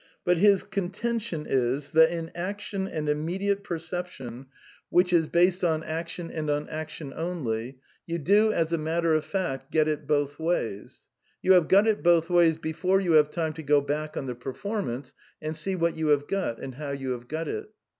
[0.25, 4.47] But his conten tion is that in action and immediate perception
[4.89, 5.27] which is 48 A DEFENCE
[5.57, 9.23] OF IDEALISM based on action and on action only, you do as a matter of
[9.23, 11.03] fact get it both ways.
[11.43, 14.33] You have got it both ways before you have time to go back on the
[14.33, 17.69] performance and see what you have got and how you have got it.